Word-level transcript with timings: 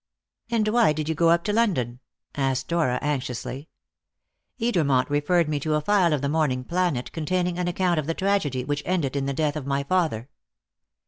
"And 0.49 0.67
why 0.69 0.93
did 0.93 1.07
you 1.09 1.13
go 1.13 1.29
up 1.29 1.43
to 1.43 1.53
London?" 1.53 1.99
asked 2.33 2.67
Dora 2.67 2.97
anxiously. 3.03 3.69
"Edermont 4.59 5.07
referred 5.11 5.47
me 5.47 5.59
to 5.59 5.75
a 5.75 5.81
file 5.81 6.11
of 6.11 6.23
the 6.23 6.27
Morning 6.27 6.63
Planet, 6.63 7.11
containing 7.11 7.59
an 7.59 7.67
account 7.67 7.99
of 7.99 8.07
the 8.07 8.15
tragedy 8.15 8.63
which 8.65 8.81
ended 8.83 9.15
in 9.15 9.27
the 9.27 9.33
death 9.35 9.55
of 9.55 9.67
my 9.67 9.83
father." 9.83 10.27